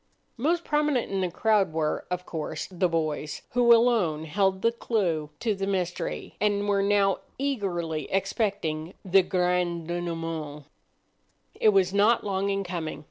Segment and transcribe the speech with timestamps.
[0.37, 5.29] Most prominent in the crowd were, of course, the boys, who alone held the clue
[5.41, 10.65] to the mystery, and were now eagerly expecting the grand denouement.
[11.53, 12.99] It was not long in coming.